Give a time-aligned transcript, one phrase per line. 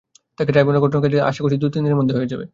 [0.37, 2.45] তবে ট্রাইব্যুনাল গঠনের কাজটি আশা করছি দু-তিন দিনের মধ্যে হয়ে যাবে।